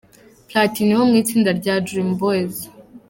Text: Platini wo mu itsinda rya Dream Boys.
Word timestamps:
Platini 0.49 0.93
wo 0.97 1.05
mu 1.09 1.15
itsinda 1.21 1.51
rya 1.59 1.75
Dream 1.87 2.09
Boys. 2.21 2.57